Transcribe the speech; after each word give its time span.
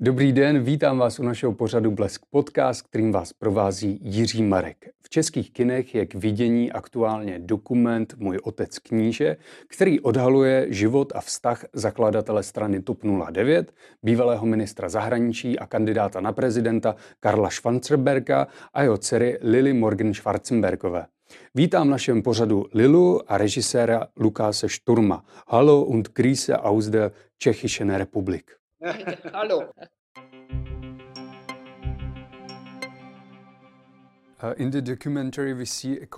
Dobrý 0.00 0.32
den, 0.32 0.62
vítám 0.62 0.98
vás 0.98 1.18
u 1.18 1.22
našeho 1.22 1.52
pořadu 1.52 1.90
Blesk 1.90 2.22
Podcast, 2.30 2.82
kterým 2.82 3.12
vás 3.12 3.32
provází 3.32 3.98
Jiří 4.02 4.42
Marek. 4.42 4.90
V 5.02 5.08
českých 5.08 5.50
kinech 5.50 5.94
je 5.94 6.06
k 6.06 6.14
vidění 6.14 6.72
aktuálně 6.72 7.38
dokument 7.38 8.14
Můj 8.18 8.38
otec 8.42 8.78
kníže, 8.78 9.36
který 9.68 10.00
odhaluje 10.00 10.66
život 10.68 11.12
a 11.14 11.20
vztah 11.20 11.64
zakladatele 11.72 12.42
strany 12.42 12.82
TOP 12.82 12.98
09, 13.30 13.72
bývalého 14.02 14.46
ministra 14.46 14.88
zahraničí 14.88 15.58
a 15.58 15.66
kandidáta 15.66 16.20
na 16.20 16.32
prezidenta 16.32 16.96
Karla 17.20 17.50
Schwanzerberga 17.50 18.46
a 18.72 18.82
jeho 18.82 18.98
dcery 18.98 19.38
Lily 19.42 19.72
Morgan 19.72 20.14
Schwarzenbergové. 20.14 21.06
Vítám 21.54 21.86
v 21.86 21.90
našem 21.90 22.22
pořadu 22.22 22.66
Lilu 22.74 23.32
a 23.32 23.38
režiséra 23.38 24.06
Lukáse 24.16 24.68
Šturma. 24.68 25.24
Hallo 25.48 25.82
und 25.82 26.08
Krise 26.08 26.56
aus 26.58 26.86
der 26.86 27.12
Tschechischen 27.38 27.94
Republik. 27.94 28.63
Hallo. 29.32 29.62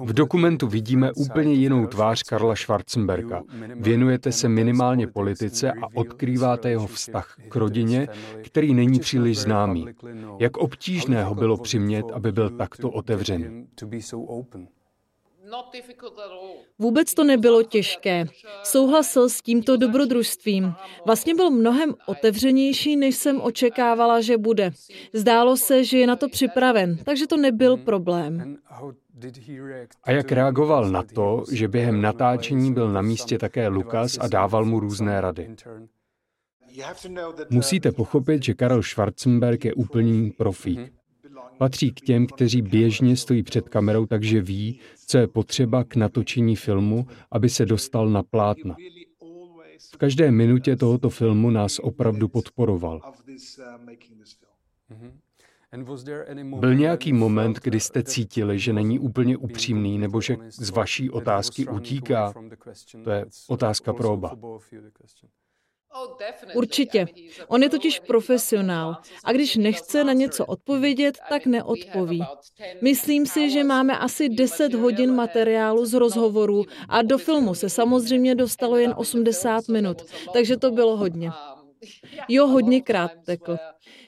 V 0.01 0.13
dokumentu 0.13 0.67
vidíme 0.67 1.13
úplně 1.13 1.53
jinou 1.53 1.87
tvář 1.87 2.23
Karla 2.23 2.57
Schwarzenberga. 2.57 3.43
Věnujete 3.75 4.33
se 4.33 4.49
minimálně 4.49 5.07
politice 5.07 5.73
a 5.73 5.87
odkrýváte 5.95 6.71
jeho 6.71 6.87
vztah 6.87 7.37
k 7.49 7.57
rodině, 7.57 8.09
který 8.45 8.75
není 8.75 9.01
příliš 9.01 9.39
známý. 9.39 9.87
Jak 10.39 10.57
obtížné 10.57 11.25
ho 11.25 11.35
bylo 11.35 11.57
přimět, 11.57 12.07
aby 12.13 12.33
byl 12.33 12.51
takto 12.51 12.91
otevřený? 12.91 13.67
Vůbec 16.79 17.15
to 17.15 17.25
nebylo 17.25 17.63
těžké. 17.63 18.27
Souhlasil 18.63 19.29
s 19.29 19.43
tímto 19.43 19.77
dobrodružstvím. 19.77 20.75
Vlastně 21.07 21.35
byl 21.35 21.51
mnohem 21.51 21.95
otevřenější, 22.07 22.97
než 22.97 23.17
jsem 23.17 23.41
očekávala, 23.41 24.21
že 24.21 24.39
bude. 24.39 24.71
Zdálo 25.13 25.57
se, 25.57 25.85
že 25.85 25.99
je 25.99 26.07
na 26.07 26.17
to 26.17 26.29
připraven, 26.29 26.99
takže 27.05 27.27
to 27.27 27.37
nebyl 27.37 27.77
problém. 27.77 28.57
A 30.05 30.11
jak 30.11 30.33
reagoval 30.33 30.91
na 30.91 31.03
to, 31.03 31.45
že 31.53 31.69
během 31.69 32.03
natáčení 32.03 32.73
byl 32.73 32.93
na 32.93 33.03
místě 33.03 33.39
také 33.39 33.69
Lukas 33.69 34.19
a 34.21 34.29
dával 34.29 34.65
mu 34.65 34.81
různé 34.81 35.21
rady? 35.21 35.57
Musíte 37.51 37.93
pochopit, 37.93 38.43
že 38.43 38.55
Karel 38.55 38.83
Schwarzenberg 38.83 39.65
je 39.65 39.75
úplný 39.75 40.31
profík. 40.31 40.96
Patří 41.59 41.93
k 41.93 42.01
těm, 42.01 42.27
kteří 42.27 42.63
běžně 42.63 43.17
stojí 43.17 43.43
před 43.43 43.69
kamerou, 43.69 44.07
takže 44.07 44.43
ví, 44.43 44.81
co 45.07 45.19
je 45.19 45.27
potřeba 45.27 45.85
k 45.85 45.97
natočení 45.97 46.57
filmu, 46.57 47.07
aby 47.31 47.49
se 47.49 47.67
dostal 47.67 48.09
na 48.09 48.23
plátna. 48.23 48.77
V 49.93 49.97
každé 49.97 50.31
minutě 50.31 50.77
tohoto 50.77 51.11
filmu 51.11 51.51
nás 51.51 51.79
opravdu 51.79 52.29
podporoval. 52.29 53.01
Byl 56.61 56.75
nějaký 56.75 57.13
moment, 57.13 57.61
kdy 57.63 57.81
jste 57.81 58.03
cítili, 58.03 58.59
že 58.59 58.73
není 58.73 58.99
úplně 58.99 59.37
upřímný, 59.37 59.99
nebo 59.99 60.21
že 60.21 60.37
z 60.49 60.71
vaší 60.71 61.11
otázky 61.11 61.67
utíká? 61.67 62.33
To 63.05 63.11
je 63.11 63.27
otázka 63.49 63.93
pro 63.93 64.13
oba. 64.13 64.37
Určitě. 66.55 67.07
On 67.49 67.63
je 67.63 67.69
totiž 67.69 68.01
profesionál 68.01 68.97
a 69.25 69.33
když 69.33 69.57
nechce 69.57 70.05
na 70.05 70.13
něco 70.13 70.47
odpovědět, 70.47 71.19
tak 71.29 71.47
neodpoví. 71.47 72.25
Myslím 72.83 73.27
si, 73.27 73.51
že 73.51 73.65
máme 73.65 73.99
asi 73.99 74.29
10 74.29 74.75
hodin 74.75 75.15
materiálu 75.15 75.87
z 75.87 75.95
rozhovoru 75.95 76.65
a 76.89 77.03
do 77.03 77.19
filmu 77.19 77.55
se 77.55 77.71
samozřejmě 77.71 78.35
dostalo 78.35 78.77
jen 78.77 78.95
80 78.97 79.69
minut, 79.69 80.03
takže 80.33 80.57
to 80.57 80.71
bylo 80.71 80.97
hodně. 80.97 81.31
Jo, 82.29 82.47
hodněkrát 82.47 83.11
tekl. 83.27 83.57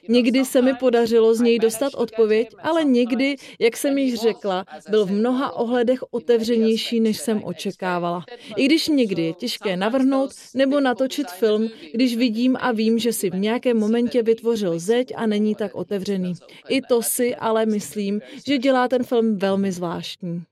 Někdy 0.09 0.45
se 0.45 0.61
mi 0.61 0.73
podařilo 0.73 1.35
z 1.35 1.41
něj 1.41 1.59
dostat 1.59 1.93
odpověď, 1.93 2.49
ale 2.59 2.83
někdy, 2.83 3.35
jak 3.59 3.77
jsem 3.77 3.97
již 3.97 4.19
řekla, 4.19 4.65
byl 4.89 5.05
v 5.05 5.11
mnoha 5.11 5.55
ohledech 5.55 5.99
otevřenější, 6.11 6.99
než 6.99 7.17
jsem 7.17 7.43
očekávala. 7.43 8.25
I 8.57 8.65
když 8.65 8.87
někdy 8.87 9.21
je 9.23 9.33
těžké 9.33 9.77
navrhnout 9.77 10.31
nebo 10.55 10.79
natočit 10.79 11.27
film, 11.27 11.69
když 11.93 12.17
vidím 12.17 12.57
a 12.59 12.71
vím, 12.71 12.99
že 12.99 13.13
si 13.13 13.29
v 13.29 13.35
nějakém 13.35 13.77
momentě 13.77 14.23
vytvořil 14.23 14.79
zeď 14.79 15.13
a 15.15 15.25
není 15.25 15.55
tak 15.55 15.75
otevřený. 15.75 16.33
I 16.69 16.81
to 16.81 17.01
si 17.01 17.35
ale 17.35 17.65
myslím, 17.65 18.21
že 18.47 18.57
dělá 18.57 18.87
ten 18.87 19.03
film 19.03 19.37
velmi 19.37 19.71
zvláštní. 19.71 20.43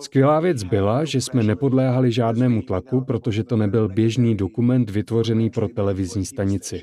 Skvělá 0.00 0.40
věc 0.40 0.62
byla, 0.62 1.04
že 1.04 1.20
jsme 1.20 1.42
nepodléhali 1.42 2.12
žádnému 2.12 2.62
tlaku, 2.62 3.04
protože 3.04 3.44
to 3.44 3.56
nebyl 3.56 3.88
běžný 3.88 4.34
dokument 4.34 4.90
vytvořený 4.90 5.50
pro 5.50 5.68
televizní 5.68 6.24
stanici. 6.24 6.82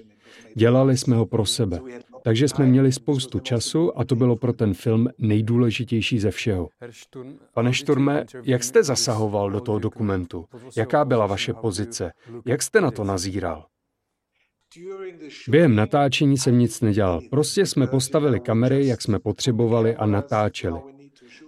Dělali 0.56 0.98
jsme 0.98 1.16
ho 1.16 1.26
pro 1.26 1.46
sebe. 1.46 1.80
Takže 2.24 2.48
jsme 2.48 2.66
měli 2.66 2.92
spoustu 2.92 3.40
času 3.40 4.00
a 4.00 4.06
to 4.06 4.16
bylo 4.16 4.36
pro 4.36 4.54
ten 4.54 4.74
film 4.74 5.08
nejdůležitější 5.18 6.20
ze 6.20 6.32
všeho. 6.32 6.70
Pane 7.54 7.74
Šturme, 7.74 8.26
jak 8.44 8.64
jste 8.64 8.84
zasahoval 8.84 9.52
do 9.52 9.60
toho 9.62 9.80
dokumentu? 9.80 10.46
Jaká 10.78 11.06
byla 11.06 11.28
vaše 11.28 11.54
pozice? 11.54 12.12
Jak 12.46 12.62
jste 12.62 12.82
na 12.82 12.92
to 12.92 13.04
nazíral? 13.04 13.66
Během 15.50 15.76
natáčení 15.76 16.38
jsem 16.38 16.60
nic 16.60 16.82
nedělal. 16.82 17.22
Prostě 17.30 17.66
jsme 17.66 17.88
postavili 17.88 18.40
kamery, 18.40 18.88
jak 18.88 19.02
jsme 19.02 19.20
potřebovali 19.20 19.96
a 19.96 20.06
natáčeli. 20.06 20.80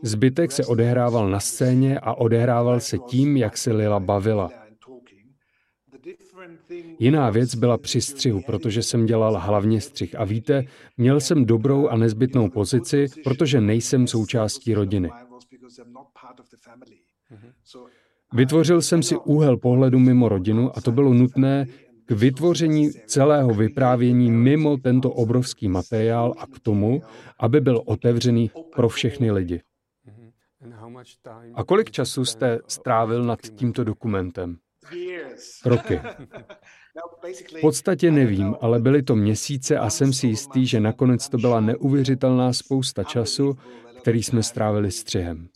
Zbytek 0.03 0.51
se 0.51 0.65
odehrával 0.65 1.29
na 1.29 1.39
scéně 1.39 1.99
a 1.99 2.13
odehrával 2.13 2.79
se 2.79 2.97
tím, 2.97 3.37
jak 3.37 3.57
se 3.57 3.73
Lila 3.73 3.99
bavila. 3.99 4.51
Jiná 6.99 7.29
věc 7.29 7.55
byla 7.55 7.77
při 7.77 8.01
střihu, 8.01 8.41
protože 8.45 8.83
jsem 8.83 9.05
dělal 9.05 9.39
hlavně 9.39 9.81
střih. 9.81 10.19
A 10.19 10.23
víte, 10.23 10.63
měl 10.97 11.19
jsem 11.19 11.45
dobrou 11.45 11.87
a 11.87 11.97
nezbytnou 11.97 12.49
pozici, 12.49 13.05
protože 13.23 13.61
nejsem 13.61 14.07
součástí 14.07 14.73
rodiny. 14.73 15.09
Vytvořil 18.33 18.81
jsem 18.81 19.03
si 19.03 19.15
úhel 19.17 19.57
pohledu 19.57 19.99
mimo 19.99 20.29
rodinu 20.29 20.77
a 20.77 20.81
to 20.81 20.91
bylo 20.91 21.13
nutné 21.13 21.65
k 22.05 22.11
vytvoření 22.11 22.91
celého 22.91 23.53
vyprávění 23.53 24.31
mimo 24.31 24.77
tento 24.77 25.11
obrovský 25.11 25.67
materiál 25.67 26.33
a 26.37 26.47
k 26.47 26.59
tomu, 26.59 27.01
aby 27.39 27.61
byl 27.61 27.81
otevřený 27.85 28.51
pro 28.75 28.89
všechny 28.89 29.31
lidi. 29.31 29.61
A 31.53 31.63
kolik 31.63 31.91
času 31.91 32.25
jste 32.25 32.59
strávil 32.67 33.23
nad 33.23 33.39
tímto 33.41 33.83
dokumentem? 33.83 34.57
Roky. 35.65 36.01
V 37.57 37.61
podstatě 37.61 38.11
nevím, 38.11 38.55
ale 38.61 38.79
byly 38.79 39.03
to 39.03 39.15
měsíce 39.15 39.77
a 39.77 39.89
jsem 39.89 40.13
si 40.13 40.27
jistý, 40.27 40.67
že 40.67 40.79
nakonec 40.79 41.29
to 41.29 41.37
byla 41.37 41.59
neuvěřitelná 41.59 42.53
spousta 42.53 43.03
času, 43.03 43.57
který 44.01 44.23
jsme 44.23 44.43
strávili 44.43 44.91
střihem. 44.91 45.47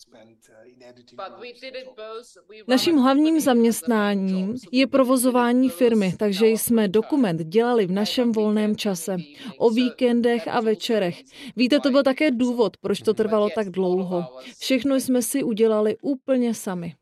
Naším 2.68 2.98
hlavním 2.98 3.40
zaměstnáním 3.40 4.56
je 4.72 4.88
provozování 4.88 5.70
firmy, 5.70 6.14
takže 6.18 6.48
jsme 6.48 6.88
dokument 6.88 7.44
dělali 7.44 7.86
v 7.86 7.92
našem 7.92 8.32
volném 8.32 8.76
čase, 8.76 9.18
o 9.58 9.70
víkendech 9.70 10.48
a 10.48 10.60
večerech. 10.60 11.22
Víte, 11.56 11.80
to 11.80 11.92
byl 11.92 12.04
také 12.04 12.32
důvod, 12.32 12.78
proč 12.78 13.00
to 13.02 13.14
trvalo 13.14 13.50
tak 13.56 13.70
dlouho. 13.70 14.26
Všechno 14.60 14.96
jsme 14.96 15.22
si 15.22 15.44
udělali 15.44 15.98
úplně 16.02 16.54
sami. 16.54 16.94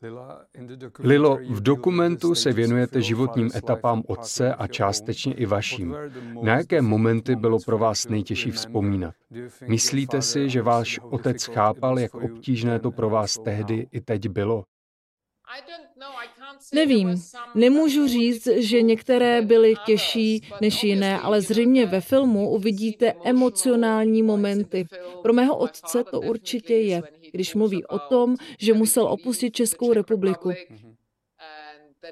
Lilo, 1.00 1.38
v 1.50 1.62
dokumentu 1.62 2.36
se 2.36 2.54
věnujete 2.54 3.02
životním 3.02 3.50
etapám 3.56 4.04
otce 4.08 4.54
a 4.54 4.68
částečně 4.68 5.34
i 5.34 5.46
vaším. 5.46 5.96
Na 6.42 6.58
jaké 6.58 6.82
momenty 6.82 7.36
bylo 7.36 7.58
pro 7.66 7.78
vás 7.78 8.08
nejtěžší 8.08 8.52
vzpomínat? 8.52 9.14
Myslíte 9.68 10.22
si, 10.22 10.50
že 10.50 10.62
váš 10.62 11.00
otec 11.10 11.44
chápal, 11.44 12.00
jak 12.00 12.16
obtížné 12.16 12.80
to 12.80 12.92
pro 12.92 13.10
vás 13.10 13.38
tehdy 13.44 13.88
i 13.98 14.02
teď 14.02 14.28
bylo? 14.30 14.64
Nevím. 16.74 17.16
Nemůžu 17.56 18.08
říct, 18.08 18.48
že 18.48 18.82
některé 18.82 19.42
byly 19.42 19.76
těžší 19.86 20.48
než 20.62 20.84
jiné, 20.84 21.20
ale 21.20 21.42
zřejmě 21.42 21.86
ve 21.86 22.02
filmu 22.02 22.50
uvidíte 22.50 23.14
emocionální 23.24 24.24
momenty. 24.24 24.86
Pro 25.22 25.34
mého 25.34 25.58
otce 25.58 26.04
to 26.04 26.22
určitě 26.22 26.76
je, 26.76 27.02
když 27.32 27.56
mluví 27.56 27.86
o 27.86 28.00
tom, 28.00 28.36
že 28.60 28.74
musel 28.74 29.08
opustit 29.08 29.56
Českou 29.56 29.94
republiku. 29.94 30.52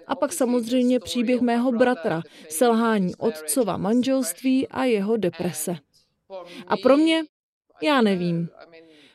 A 0.08 0.16
pak 0.16 0.34
samozřejmě 0.34 1.00
příběh 1.00 1.42
mého 1.42 1.72
bratra, 1.72 2.22
selhání 2.50 3.16
otcova 3.16 3.78
manželství 3.78 4.68
a 4.68 4.84
jeho 4.84 5.18
deprese. 5.18 5.76
A 6.68 6.78
pro 6.78 6.98
mě, 6.98 7.24
já 7.82 8.02
nevím. 8.02 8.50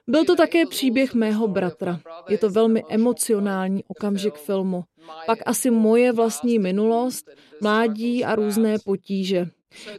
Byl 0.08 0.24
to 0.24 0.36
také 0.36 0.66
příběh 0.66 1.14
mého 1.14 1.48
bratra. 1.48 2.00
Je 2.28 2.38
to 2.38 2.50
velmi 2.50 2.84
emocionální 2.88 3.84
okamžik 3.88 4.34
filmu. 4.34 4.84
Pak 5.26 5.38
asi 5.46 5.70
moje 5.70 6.12
vlastní 6.12 6.58
minulost, 6.58 7.30
mládí 7.62 8.24
a 8.24 8.34
různé 8.34 8.76
potíže. 8.84 9.46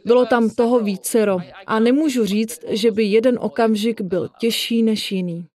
Bylo 0.04 0.26
tam 0.26 0.50
toho 0.50 0.80
vícero 0.80 1.38
a 1.66 1.80
nemůžu 1.80 2.24
říct, 2.24 2.60
že 2.68 2.90
by 2.90 3.04
jeden 3.04 3.38
okamžik 3.40 4.00
byl 4.00 4.28
těžší 4.40 4.82
než 4.82 5.12
jiný. 5.12 5.46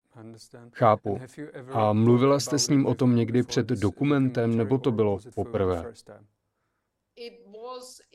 Chápu. 0.72 1.20
A 1.72 1.94
mluvila 1.94 2.40
jste 2.40 2.60
s 2.60 2.70
ním 2.70 2.86
o 2.86 2.96
tom 2.96 3.16
někdy 3.16 3.44
před 3.44 3.66
dokumentem, 3.68 4.58
nebo 4.58 4.78
to 4.78 4.92
bylo 4.92 5.20
poprvé? 5.36 5.94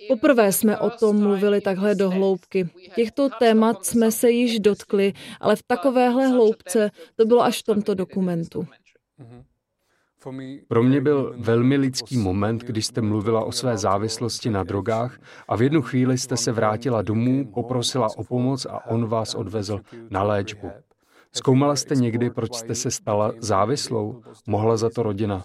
Poprvé 0.08 0.52
jsme 0.52 0.78
o 0.78 0.90
tom 0.90 1.22
mluvili 1.22 1.60
takhle 1.60 1.94
do 1.94 2.10
hloubky. 2.10 2.70
Těchto 2.94 3.28
témat 3.38 3.84
jsme 3.84 4.12
se 4.12 4.30
již 4.30 4.60
dotkli, 4.60 5.12
ale 5.40 5.56
v 5.56 5.62
takovéhle 5.66 6.26
hloubce 6.26 6.90
to 7.16 7.26
bylo 7.26 7.42
až 7.42 7.60
v 7.60 7.64
tomto 7.64 7.94
dokumentu. 7.94 8.66
Pro 10.68 10.82
mě 10.82 11.00
byl 11.00 11.34
velmi 11.38 11.76
lidský 11.76 12.16
moment, 12.16 12.62
když 12.62 12.86
jste 12.86 13.00
mluvila 13.00 13.44
o 13.44 13.52
své 13.52 13.78
závislosti 13.78 14.50
na 14.50 14.62
drogách 14.62 15.18
a 15.48 15.56
v 15.56 15.62
jednu 15.62 15.82
chvíli 15.82 16.18
jste 16.18 16.36
se 16.36 16.52
vrátila 16.52 17.02
domů, 17.02 17.52
poprosila 17.54 18.08
o 18.16 18.24
pomoc 18.24 18.66
a 18.66 18.86
on 18.86 19.06
vás 19.06 19.34
odvezl 19.34 19.80
na 20.10 20.22
léčbu. 20.22 20.70
Zkoumala 21.32 21.76
jste 21.76 21.94
někdy, 21.94 22.30
proč 22.30 22.54
jste 22.54 22.74
se 22.74 22.90
stala 22.90 23.32
závislou? 23.38 24.22
Mohla 24.46 24.76
za 24.76 24.90
to 24.90 25.02
rodina? 25.02 25.44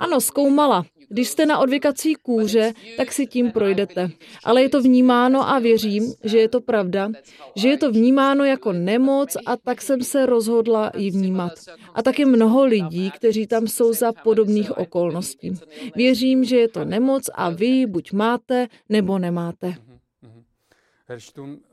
Ano, 0.00 0.20
zkoumala. 0.20 0.84
Když 1.08 1.28
jste 1.28 1.46
na 1.46 1.58
odvykací 1.58 2.14
kůře, 2.14 2.72
tak 2.96 3.12
si 3.12 3.26
tím 3.26 3.52
projdete. 3.52 4.10
Ale 4.44 4.62
je 4.62 4.68
to 4.68 4.82
vnímáno 4.82 5.48
a 5.48 5.58
věřím, 5.58 6.14
že 6.24 6.38
je 6.38 6.48
to 6.48 6.60
pravda, 6.60 7.10
že 7.56 7.68
je 7.68 7.78
to 7.78 7.92
vnímáno 7.92 8.44
jako 8.44 8.72
nemoc 8.72 9.36
a 9.46 9.56
tak 9.56 9.82
jsem 9.82 10.02
se 10.02 10.26
rozhodla 10.26 10.92
ji 10.96 11.10
vnímat. 11.10 11.52
A 11.94 12.02
taky 12.02 12.24
mnoho 12.24 12.64
lidí, 12.64 13.10
kteří 13.10 13.46
tam 13.46 13.66
jsou 13.66 13.92
za 13.92 14.12
podobných 14.12 14.78
okolností. 14.78 15.52
Věřím, 15.96 16.44
že 16.44 16.56
je 16.56 16.68
to 16.68 16.84
nemoc 16.84 17.30
a 17.34 17.50
vy 17.50 17.66
ji 17.66 17.86
buď 17.86 18.12
máte, 18.12 18.68
nebo 18.88 19.18
nemáte. 19.18 19.74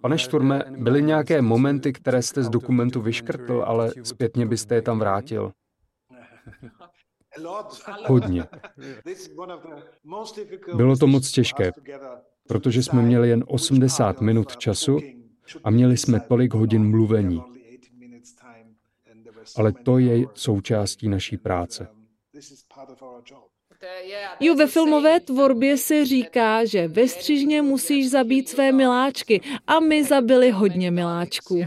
Pane 0.01 0.18
Šturme, 0.18 0.63
byly 0.77 1.03
nějaké 1.03 1.41
momenty, 1.41 1.94
které 1.94 2.21
jste 2.21 2.44
z 2.44 2.50
dokumentu 2.50 3.01
vyškrtl, 3.01 3.63
ale 3.68 3.91
zpětně 4.03 4.45
byste 4.45 4.75
je 4.75 4.81
tam 4.81 5.00
vrátil? 5.00 5.51
Hodně. 8.06 8.44
Bylo 10.75 10.98
to 10.98 11.07
moc 11.07 11.31
těžké, 11.31 11.72
protože 12.48 12.84
jsme 12.84 13.01
měli 13.01 13.30
jen 13.30 13.44
80 13.48 14.22
minut 14.22 14.57
času 14.57 15.00
a 15.63 15.69
měli 15.69 15.98
jsme 15.98 16.19
tolik 16.19 16.54
hodin 16.54 16.89
mluvení. 16.89 17.44
Ale 19.56 19.74
to 19.74 19.98
je 19.98 20.25
součástí 20.34 21.10
naší 21.10 21.38
práce. 21.38 21.88
Jo, 24.39 24.56
ve 24.56 24.68
filmové 24.68 25.19
tvorbě 25.19 25.78
se 25.78 26.06
říká, 26.06 26.66
že 26.66 26.88
ve 26.88 27.07
střižně 27.07 27.62
musíš 27.62 28.10
zabít 28.10 28.50
své 28.50 28.72
miláčky 28.72 29.42
a 29.68 29.80
my 29.80 30.04
zabili 30.04 30.51
hodně 30.51 30.92
miláčků. 30.92 31.62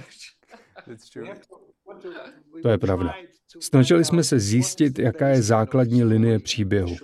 To 2.63 2.69
je 2.69 2.79
pravda. 2.79 3.15
Snažili 3.59 4.05
jsme 4.05 4.25
se 4.25 4.41
zjistit, 4.41 4.99
jaká 4.99 5.29
je 5.29 5.43
základní 5.43 6.05
linie 6.05 6.39
příběhu. 6.39 6.97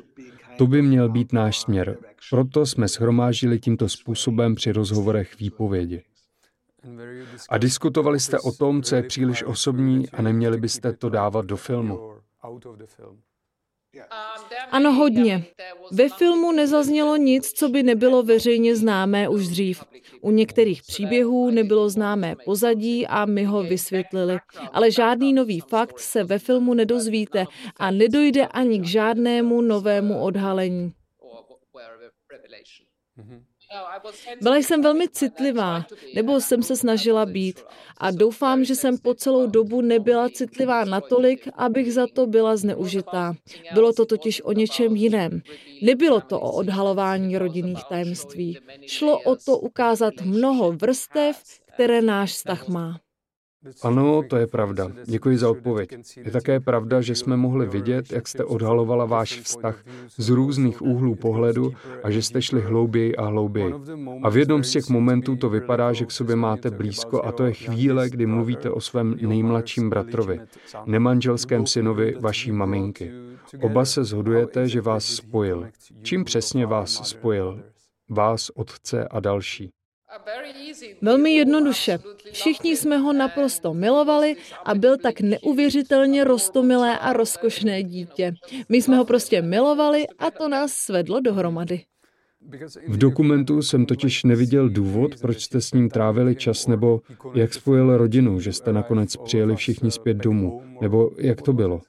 To 0.59 0.67
by 0.67 0.83
měl 0.83 1.09
být 1.09 1.33
náš 1.33 1.61
směr. 1.61 1.99
Proto 2.31 2.67
jsme 2.67 2.89
schromážili 2.89 3.59
tímto 3.59 3.89
způsobem 3.89 4.55
při 4.55 4.73
rozhovorech 4.73 5.39
výpovědi. 5.39 6.03
A 7.49 7.59
diskutovali 7.59 8.21
jste 8.21 8.39
o 8.41 8.53
tom, 8.53 8.83
co 8.83 8.97
je 8.97 9.03
příliš 9.03 9.43
osobní 9.43 10.11
a 10.11 10.23
neměli 10.23 10.61
byste 10.61 10.93
to 10.93 11.09
dávat 11.09 11.47
do 11.47 11.57
filmu. 11.57 12.13
Ano, 14.71 14.93
hodně. 14.93 15.45
Ve 15.93 16.09
filmu 16.09 16.53
nezaznělo 16.53 17.17
nic, 17.17 17.53
co 17.53 17.69
by 17.69 17.83
nebylo 17.83 18.23
veřejně 18.23 18.77
známé 18.77 19.29
už 19.29 19.49
dřív. 19.49 19.85
U 20.21 20.31
některých 20.31 20.83
příběhů 20.83 21.51
nebylo 21.51 21.89
známé 21.89 22.37
pozadí 22.45 23.07
a 23.07 23.25
my 23.25 23.45
ho 23.45 23.63
vysvětlili. 23.63 24.39
Ale 24.73 24.91
žádný 24.91 25.33
nový 25.33 25.61
fakt 25.61 25.99
se 26.01 26.25
ve 26.25 26.39
filmu 26.39 26.75
nedozvíte 26.75 27.45
a 27.77 27.91
nedojde 27.91 28.47
ani 28.47 28.81
k 28.81 28.85
žádnému 28.85 29.61
novému 29.61 30.21
odhalení. 30.21 30.93
Byla 34.43 34.57
jsem 34.57 34.83
velmi 34.83 35.09
citlivá, 35.09 35.87
nebo 36.15 36.41
jsem 36.41 36.63
se 36.63 36.77
snažila 36.77 37.27
být. 37.27 37.61
A 37.99 38.11
doufám, 38.11 38.65
že 38.65 38.75
jsem 38.75 38.99
po 38.99 39.15
celou 39.15 39.47
dobu 39.47 39.81
nebyla 39.81 40.29
citlivá 40.29 40.85
natolik, 40.85 41.49
abych 41.55 41.93
za 41.93 42.07
to 42.07 42.27
byla 42.27 42.57
zneužitá. 42.57 43.35
Bylo 43.75 43.93
to 43.93 44.07
totiž 44.07 44.43
o 44.45 44.53
něčem 44.53 44.97
jiném. 44.97 45.41
Nebylo 45.83 46.21
to 46.21 46.41
o 46.41 46.53
odhalování 46.53 47.39
rodinných 47.39 47.85
tajemství. 47.85 48.59
Šlo 48.87 49.21
o 49.21 49.37
to 49.37 49.59
ukázat 49.59 50.15
mnoho 50.25 50.73
vrstev, 50.73 51.43
které 51.75 52.03
náš 52.03 52.33
vztah 52.33 52.69
má. 52.69 53.01
Ano, 53.83 54.23
to 54.29 54.37
je 54.37 54.47
pravda. 54.47 54.91
Děkuji 55.05 55.39
za 55.39 55.51
odpověď. 55.51 55.91
Je 56.17 56.31
také 56.31 56.61
pravda, 56.61 57.01
že 57.01 57.15
jsme 57.15 57.37
mohli 57.37 57.67
vidět, 57.67 58.13
jak 58.13 58.29
jste 58.29 58.45
odhalovala 58.45 59.05
váš 59.05 59.41
vztah 59.41 59.85
z 60.17 60.29
různých 60.29 60.83
úhlů 60.83 61.15
pohledu 61.15 61.73
a 62.03 62.11
že 62.11 62.23
jste 62.23 62.43
šli 62.43 62.61
hlouběji 62.61 63.17
a 63.17 63.25
hlouběji. 63.25 63.75
A 64.23 64.31
v 64.31 64.37
jednom 64.37 64.65
z 64.65 64.71
těch 64.71 64.89
momentů 64.89 65.37
to 65.37 65.49
vypadá, 65.51 65.93
že 65.93 66.07
k 66.07 66.11
sobě 66.11 66.37
máte 66.37 66.71
blízko 66.71 67.25
a 67.25 67.33
to 67.33 67.45
je 67.45 67.53
chvíle, 67.53 68.11
kdy 68.11 68.27
mluvíte 68.27 68.71
o 68.71 68.81
svém 68.81 69.17
nejmladším 69.21 69.91
bratrovi, 69.91 70.41
nemanželském 70.87 71.67
synovi 71.67 72.17
vaší 72.21 72.53
maminky. 72.53 73.13
Oba 73.61 73.85
se 73.85 74.05
zhodujete, 74.05 74.69
že 74.69 74.81
vás 74.81 75.05
spojil. 75.05 75.69
Čím 76.03 76.25
přesně 76.25 76.67
vás 76.67 77.09
spojil? 77.09 77.63
Vás, 78.09 78.51
otce 78.55 79.09
a 79.09 79.21
další. 79.21 79.71
Velmi 81.03 81.35
jednoduše. 81.35 81.99
Všichni 82.33 82.77
jsme 82.77 82.97
ho 82.99 83.13
naprosto 83.13 83.75
milovali 83.75 84.37
a 84.65 84.75
byl 84.75 84.99
tak 84.99 85.21
neuvěřitelně 85.21 86.25
rostomilé 86.25 86.99
a 86.99 87.13
rozkošné 87.13 87.83
dítě. 87.83 88.35
My 88.69 88.83
jsme 88.83 88.97
ho 88.97 89.05
prostě 89.05 89.43
milovali 89.43 90.07
a 90.19 90.31
to 90.31 90.49
nás 90.49 90.73
svedlo 90.73 91.21
dohromady. 91.21 91.85
V 92.89 92.97
dokumentu 92.99 93.63
jsem 93.63 93.87
totiž 93.87 94.25
neviděl 94.25 94.69
důvod, 94.69 95.21
proč 95.21 95.43
jste 95.43 95.61
s 95.61 95.73
ním 95.73 95.89
trávili 95.89 96.37
čas, 96.37 96.67
nebo 96.67 97.01
jak 97.35 97.55
spojil 97.55 97.97
rodinu, 97.97 98.41
že 98.41 98.53
jste 98.53 98.73
nakonec 98.73 99.17
přijeli 99.17 99.57
všichni 99.57 99.91
zpět 99.91 100.17
domů, 100.17 100.63
nebo 100.81 101.11
jak 101.19 101.43
to 101.43 101.53
bylo. 101.53 101.81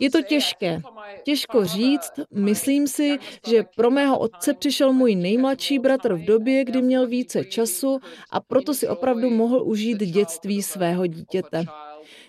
Je 0.00 0.10
to 0.10 0.22
těžké. 0.22 0.80
Těžko 1.22 1.64
říct. 1.64 2.12
Myslím 2.30 2.88
si, 2.88 3.18
že 3.48 3.64
pro 3.76 3.90
mého 3.90 4.18
otce 4.18 4.54
přišel 4.54 4.92
můj 4.92 5.14
nejmladší 5.14 5.78
bratr 5.78 6.14
v 6.14 6.24
době, 6.24 6.64
kdy 6.64 6.82
měl 6.82 7.06
více 7.06 7.44
času 7.44 7.98
a 8.30 8.40
proto 8.40 8.74
si 8.74 8.88
opravdu 8.88 9.30
mohl 9.30 9.62
užít 9.62 9.98
dětství 9.98 10.62
svého 10.62 11.06
dítěte. 11.06 11.64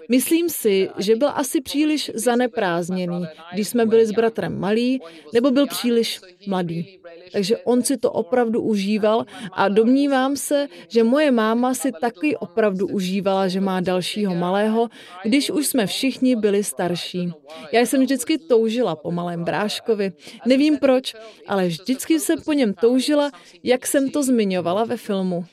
Myslím 0.09 0.49
si, 0.49 0.89
že 0.97 1.15
byl 1.15 1.29
asi 1.35 1.61
příliš 1.61 2.11
zaneprázdněný, 2.13 3.25
když 3.53 3.67
jsme 3.67 3.85
byli 3.85 4.05
s 4.05 4.11
bratrem 4.11 4.59
malí, 4.59 5.01
nebo 5.33 5.51
byl 5.51 5.67
příliš 5.67 6.19
mladý. 6.47 6.99
Takže 7.31 7.57
on 7.57 7.83
si 7.83 7.97
to 7.97 8.11
opravdu 8.11 8.61
užíval 8.61 9.25
a 9.51 9.69
domnívám 9.69 10.35
se, 10.35 10.67
že 10.87 11.03
moje 11.03 11.31
máma 11.31 11.73
si 11.73 11.91
taky 12.01 12.37
opravdu 12.37 12.87
užívala, 12.87 13.47
že 13.47 13.61
má 13.61 13.79
dalšího 13.79 14.35
malého, 14.35 14.89
když 15.23 15.49
už 15.51 15.67
jsme 15.67 15.87
všichni 15.87 16.35
byli 16.35 16.63
starší. 16.63 17.31
Já 17.71 17.81
jsem 17.81 18.01
vždycky 18.01 18.37
toužila 18.37 18.95
po 18.95 19.11
malém 19.11 19.43
bráškovi. 19.43 20.11
Nevím 20.45 20.77
proč, 20.77 21.15
ale 21.47 21.67
vždycky 21.67 22.19
jsem 22.19 22.41
po 22.41 22.53
něm 22.53 22.73
toužila, 22.73 23.31
jak 23.63 23.87
jsem 23.87 24.09
to 24.09 24.23
zmiňovala 24.23 24.83
ve 24.83 24.97
filmu. 24.97 25.45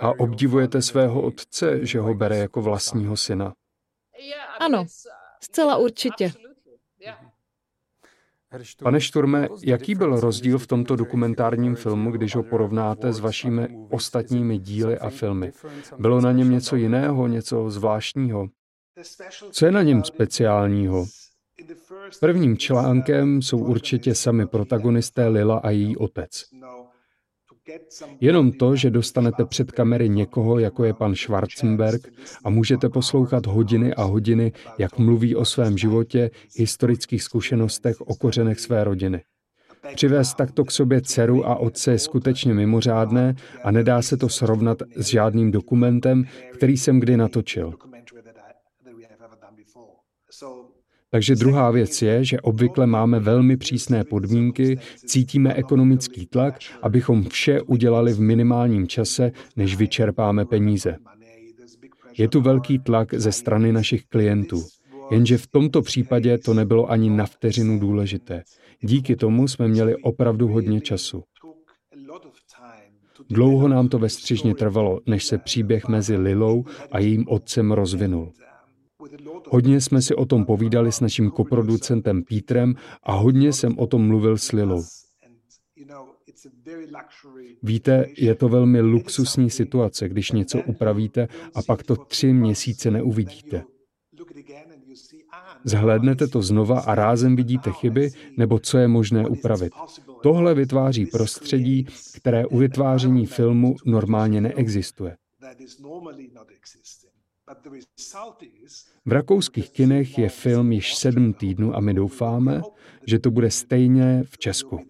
A 0.00 0.08
obdivujete 0.18 0.82
svého 0.82 1.22
otce, 1.22 1.86
že 1.86 2.00
ho 2.00 2.14
bere 2.14 2.38
jako 2.38 2.62
vlastního 2.62 3.16
syna? 3.16 3.54
Ano, 4.60 4.86
zcela 5.40 5.76
určitě. 5.76 6.32
Pane 8.82 9.00
Šturme, 9.00 9.48
jaký 9.64 9.94
byl 9.94 10.20
rozdíl 10.20 10.58
v 10.58 10.66
tomto 10.66 10.96
dokumentárním 10.96 11.74
filmu, 11.76 12.10
když 12.10 12.36
ho 12.36 12.42
porovnáte 12.42 13.12
s 13.12 13.20
vašimi 13.20 13.68
ostatními 13.90 14.58
díly 14.58 14.98
a 14.98 15.10
filmy? 15.10 15.52
Bylo 15.98 16.20
na 16.20 16.32
něm 16.32 16.50
něco 16.50 16.76
jiného, 16.76 17.26
něco 17.26 17.70
zvláštního? 17.70 18.48
Co 19.50 19.66
je 19.66 19.72
na 19.72 19.82
něm 19.82 20.04
speciálního? 20.04 21.06
Prvním 22.20 22.58
článkem 22.58 23.42
jsou 23.42 23.58
určitě 23.58 24.14
sami 24.14 24.46
protagonisté 24.46 25.28
Lila 25.28 25.58
a 25.58 25.70
její 25.70 25.96
otec. 25.96 26.44
Jenom 28.20 28.52
to, 28.52 28.76
že 28.76 28.90
dostanete 28.90 29.44
před 29.44 29.72
kamery 29.72 30.08
někoho, 30.08 30.58
jako 30.58 30.84
je 30.84 30.94
pan 30.94 31.14
Schwarzenberg, 31.14 32.08
a 32.44 32.50
můžete 32.50 32.88
poslouchat 32.88 33.46
hodiny 33.46 33.94
a 33.94 34.02
hodiny, 34.02 34.52
jak 34.78 34.98
mluví 34.98 35.36
o 35.36 35.44
svém 35.44 35.78
životě, 35.78 36.30
historických 36.56 37.22
zkušenostech, 37.22 38.00
o 38.00 38.14
kořenech 38.14 38.60
své 38.60 38.84
rodiny. 38.84 39.22
Přivést 39.94 40.34
takto 40.34 40.64
k 40.64 40.70
sobě 40.70 41.00
dceru 41.00 41.46
a 41.46 41.56
otce 41.56 41.92
je 41.92 41.98
skutečně 41.98 42.54
mimořádné 42.54 43.34
a 43.64 43.70
nedá 43.70 44.02
se 44.02 44.16
to 44.16 44.28
srovnat 44.28 44.82
s 44.96 45.06
žádným 45.06 45.50
dokumentem, 45.50 46.24
který 46.52 46.76
jsem 46.76 47.00
kdy 47.00 47.16
natočil. 47.16 47.74
Takže 51.14 51.34
druhá 51.34 51.70
věc 51.70 52.02
je, 52.02 52.24
že 52.24 52.40
obvykle 52.40 52.86
máme 52.86 53.20
velmi 53.20 53.56
přísné 53.56 54.04
podmínky, 54.04 54.78
cítíme 55.06 55.54
ekonomický 55.54 56.26
tlak, 56.26 56.58
abychom 56.82 57.28
vše 57.28 57.62
udělali 57.62 58.12
v 58.12 58.20
minimálním 58.20 58.88
čase, 58.88 59.32
než 59.56 59.76
vyčerpáme 59.76 60.44
peníze. 60.44 60.96
Je 62.18 62.28
tu 62.28 62.40
velký 62.40 62.78
tlak 62.78 63.14
ze 63.14 63.32
strany 63.32 63.72
našich 63.72 64.04
klientů. 64.04 64.62
Jenže 65.10 65.38
v 65.38 65.46
tomto 65.46 65.82
případě 65.82 66.38
to 66.38 66.54
nebylo 66.54 66.90
ani 66.90 67.10
na 67.10 67.26
vteřinu 67.26 67.78
důležité. 67.78 68.42
Díky 68.80 69.16
tomu 69.16 69.48
jsme 69.48 69.68
měli 69.68 69.96
opravdu 69.96 70.48
hodně 70.48 70.80
času. 70.80 71.22
Dlouho 73.30 73.68
nám 73.68 73.88
to 73.88 73.98
ve 73.98 74.08
střižně 74.08 74.54
trvalo, 74.54 75.00
než 75.06 75.24
se 75.24 75.38
příběh 75.38 75.88
mezi 75.88 76.16
Lilou 76.16 76.64
a 76.92 76.98
jejím 76.98 77.24
otcem 77.28 77.72
rozvinul. 77.72 78.32
Hodně 79.48 79.80
jsme 79.80 80.02
si 80.02 80.14
o 80.14 80.26
tom 80.26 80.44
povídali 80.44 80.92
s 80.92 81.00
naším 81.00 81.30
koproducentem 81.30 82.22
Pítrem 82.22 82.74
a 83.02 83.12
hodně 83.12 83.52
jsem 83.52 83.78
o 83.78 83.86
tom 83.86 84.06
mluvil 84.06 84.38
s 84.38 84.52
Lilou. 84.52 84.84
Víte, 87.62 88.06
je 88.16 88.34
to 88.34 88.48
velmi 88.48 88.80
luxusní 88.80 89.50
situace, 89.50 90.08
když 90.08 90.32
něco 90.32 90.62
upravíte 90.66 91.28
a 91.54 91.62
pak 91.62 91.82
to 91.82 91.96
tři 91.96 92.32
měsíce 92.32 92.90
neuvidíte. 92.90 93.64
Zhlédnete 95.64 96.28
to 96.28 96.42
znova 96.42 96.80
a 96.80 96.94
rázem 96.94 97.36
vidíte 97.36 97.72
chyby 97.72 98.10
nebo 98.36 98.58
co 98.58 98.78
je 98.78 98.88
možné 98.88 99.28
upravit. 99.28 99.72
Tohle 100.22 100.54
vytváří 100.54 101.06
prostředí, 101.06 101.86
které 102.16 102.46
u 102.46 102.58
vytváření 102.58 103.26
filmu 103.26 103.76
normálně 103.86 104.40
neexistuje. 104.40 105.16
V 109.04 109.12
rakouských 109.12 109.70
kinech 109.70 110.18
je 110.18 110.28
film 110.28 110.72
již 110.72 110.94
sedm 110.94 111.34
týdnů 111.34 111.76
a 111.76 111.80
my 111.80 111.94
doufáme, 111.94 112.62
že 113.06 113.18
to 113.18 113.30
bude 113.30 113.50
stejně 113.50 114.22
v 114.26 114.38
Česku. 114.38 114.80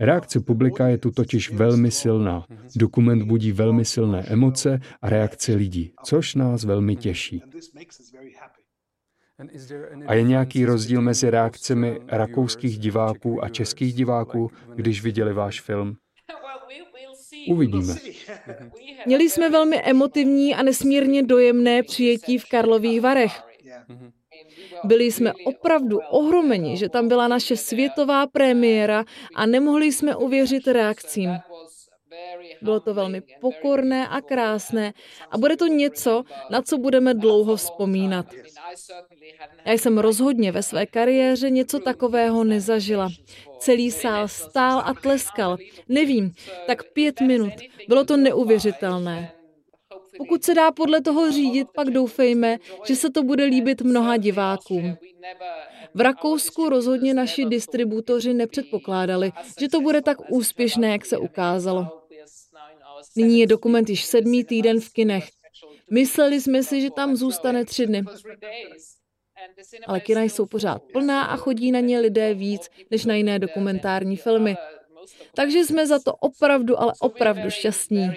Reakce 0.00 0.40
publika 0.40 0.88
je 0.88 0.98
tu 0.98 1.10
totiž 1.10 1.52
velmi 1.52 1.90
silná. 1.90 2.46
Dokument 2.76 3.22
budí 3.22 3.52
velmi 3.52 3.84
silné 3.84 4.24
emoce 4.26 4.80
a 5.02 5.10
reakce 5.10 5.54
lidí, 5.54 5.92
což 6.04 6.34
nás 6.34 6.64
velmi 6.64 6.96
těší. 6.96 7.42
A 10.06 10.14
je 10.14 10.22
nějaký 10.22 10.64
rozdíl 10.64 11.02
mezi 11.02 11.30
reakcemi 11.30 12.00
rakouských 12.08 12.78
diváků 12.78 13.44
a 13.44 13.48
českých 13.48 13.94
diváků, 13.94 14.50
když 14.74 15.02
viděli 15.02 15.32
váš 15.32 15.60
film? 15.60 15.96
Uvidíme. 17.48 17.94
Měli 19.06 19.30
jsme 19.30 19.50
velmi 19.50 19.82
emotivní 19.82 20.54
a 20.54 20.62
nesmírně 20.62 21.22
dojemné 21.22 21.82
přijetí 21.82 22.38
v 22.38 22.48
Karlových 22.48 23.00
Varech. 23.00 23.42
Byli 24.84 25.12
jsme 25.12 25.32
opravdu 25.44 25.98
ohromeni, 26.10 26.76
že 26.76 26.88
tam 26.88 27.08
byla 27.08 27.28
naše 27.28 27.56
světová 27.56 28.26
premiéra 28.26 29.04
a 29.34 29.46
nemohli 29.46 29.92
jsme 29.92 30.16
uvěřit 30.16 30.66
reakcím. 30.66 31.30
Bylo 32.62 32.80
to 32.80 32.94
velmi 32.94 33.22
pokorné 33.40 34.08
a 34.08 34.20
krásné 34.20 34.92
a 35.30 35.38
bude 35.38 35.56
to 35.56 35.66
něco, 35.66 36.22
na 36.50 36.62
co 36.62 36.78
budeme 36.78 37.14
dlouho 37.14 37.56
vzpomínat. 37.56 38.26
Já 39.64 39.72
jsem 39.72 39.98
rozhodně 39.98 40.52
ve 40.52 40.62
své 40.62 40.86
kariéře 40.86 41.50
něco 41.50 41.78
takového 41.78 42.44
nezažila. 42.44 43.08
Celý 43.58 43.90
sál 43.90 44.28
stál 44.28 44.78
a 44.78 44.94
tleskal. 44.94 45.56
Nevím, 45.88 46.32
tak 46.66 46.92
pět 46.92 47.20
minut. 47.20 47.52
Bylo 47.88 48.04
to 48.04 48.16
neuvěřitelné. 48.16 49.32
Pokud 50.18 50.44
se 50.44 50.54
dá 50.54 50.72
podle 50.72 51.00
toho 51.00 51.32
řídit, 51.32 51.68
pak 51.74 51.90
doufejme, 51.90 52.58
že 52.86 52.96
se 52.96 53.10
to 53.10 53.22
bude 53.22 53.44
líbit 53.44 53.82
mnoha 53.82 54.16
divákům. 54.16 54.96
V 55.94 56.00
Rakousku 56.00 56.68
rozhodně 56.68 57.14
naši 57.14 57.44
distributoři 57.44 58.34
nepředpokládali, 58.34 59.32
že 59.60 59.68
to 59.68 59.80
bude 59.80 60.02
tak 60.02 60.18
úspěšné, 60.30 60.92
jak 60.92 61.06
se 61.06 61.18
ukázalo. 61.18 62.03
Nyní 63.16 63.40
je 63.40 63.46
dokument 63.46 63.88
již 63.88 64.04
sedmý 64.04 64.44
týden 64.44 64.80
v 64.80 64.92
kinech. 64.92 65.28
Mysleli 65.90 66.40
jsme 66.40 66.62
si, 66.62 66.80
že 66.80 66.90
tam 66.90 67.16
zůstane 67.16 67.64
tři 67.64 67.86
dny. 67.86 68.02
Ale 69.86 70.00
kina 70.00 70.22
jsou 70.22 70.46
pořád 70.46 70.82
plná 70.92 71.22
a 71.22 71.36
chodí 71.36 71.72
na 71.72 71.80
ně 71.80 72.00
lidé 72.00 72.34
víc 72.34 72.70
než 72.90 73.04
na 73.04 73.14
jiné 73.14 73.38
dokumentární 73.38 74.16
filmy. 74.16 74.56
Takže 75.34 75.58
jsme 75.58 75.86
za 75.86 75.98
to 75.98 76.12
opravdu, 76.12 76.80
ale 76.80 76.92
opravdu 77.00 77.50
šťastní. 77.50 78.10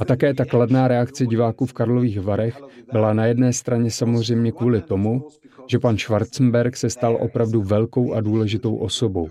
A 0.00 0.04
také 0.04 0.34
ta 0.34 0.44
kladná 0.44 0.88
reakce 0.88 1.26
diváků 1.26 1.66
v 1.66 1.72
Karlových 1.72 2.20
Varech 2.20 2.56
byla 2.92 3.12
na 3.12 3.26
jedné 3.26 3.52
straně 3.52 3.90
samozřejmě 3.90 4.52
kvůli 4.52 4.82
tomu, 4.82 5.28
že 5.66 5.78
pan 5.78 5.98
Schwarzenberg 5.98 6.76
se 6.76 6.90
stal 6.90 7.18
opravdu 7.20 7.62
velkou 7.62 8.12
a 8.12 8.20
důležitou 8.20 8.76
osobou. 8.76 9.30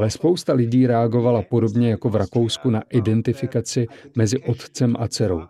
Ale 0.00 0.10
spousta 0.10 0.52
lidí 0.52 0.86
reagovala 0.86 1.42
podobně 1.42 1.90
jako 1.90 2.08
v 2.08 2.16
Rakousku 2.16 2.70
na 2.70 2.82
identifikaci 2.90 3.86
mezi 4.16 4.38
otcem 4.38 4.96
a 4.98 5.08
dcerou. 5.08 5.42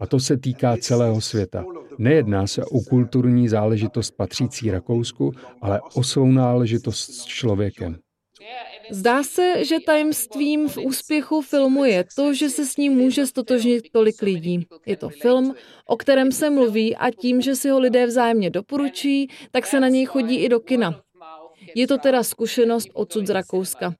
A 0.00 0.06
to 0.06 0.20
se 0.20 0.36
týká 0.36 0.76
celého 0.76 1.20
světa. 1.20 1.64
Nejedná 1.98 2.46
se 2.46 2.64
o 2.64 2.80
kulturní 2.80 3.48
záležitost 3.48 4.10
patřící 4.10 4.70
Rakousku, 4.70 5.32
ale 5.62 5.80
o 5.94 6.02
svou 6.02 6.26
náležitost 6.26 7.14
s 7.14 7.24
člověkem. 7.24 7.96
Zdá 8.90 9.22
se, 9.22 9.64
že 9.64 9.80
tajemstvím 9.86 10.68
v 10.68 10.78
úspěchu 10.78 11.40
filmu 11.40 11.84
je 11.84 12.04
to, 12.16 12.34
že 12.34 12.50
se 12.50 12.66
s 12.66 12.76
ním 12.76 12.92
může 12.92 13.26
stotožnit 13.26 13.90
tolik 13.92 14.22
lidí. 14.22 14.66
Je 14.86 14.96
to 14.96 15.08
film, 15.08 15.54
o 15.86 15.96
kterém 15.96 16.32
se 16.32 16.50
mluví 16.50 16.96
a 16.96 17.10
tím, 17.10 17.40
že 17.40 17.56
si 17.56 17.68
ho 17.68 17.80
lidé 17.80 18.06
vzájemně 18.06 18.50
doporučí, 18.50 19.28
tak 19.50 19.66
se 19.66 19.80
na 19.80 19.88
něj 19.88 20.04
chodí 20.04 20.36
i 20.36 20.48
do 20.48 20.60
kina. 20.60 21.00
Je 21.74 21.86
to 21.86 21.98
teda 21.98 22.22
zkušenost 22.22 22.88
odsud 22.92 23.26
z 23.26 23.30
Rakouska. 23.30 23.94